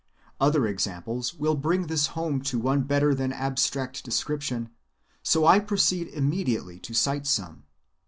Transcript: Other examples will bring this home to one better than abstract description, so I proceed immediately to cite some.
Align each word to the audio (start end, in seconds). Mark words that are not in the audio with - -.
Other 0.39 0.65
examples 0.65 1.35
will 1.35 1.53
bring 1.53 1.85
this 1.85 2.07
home 2.17 2.41
to 2.49 2.57
one 2.57 2.81
better 2.81 3.13
than 3.13 3.31
abstract 3.31 4.03
description, 4.03 4.71
so 5.21 5.45
I 5.45 5.59
proceed 5.59 6.07
immediately 6.07 6.79
to 6.79 6.95
cite 6.95 7.27
some. 7.27 7.65